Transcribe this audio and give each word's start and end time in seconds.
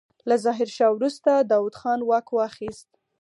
له 0.29 0.35
ظاهرشاه 0.45 0.91
وروسته 0.93 1.31
داوود 1.51 1.75
خان 1.79 1.99
واک 2.09 2.27
واخيست. 2.35 2.87